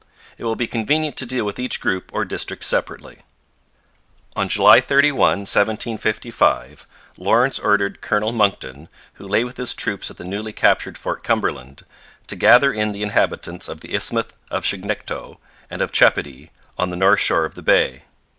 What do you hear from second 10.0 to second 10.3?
at the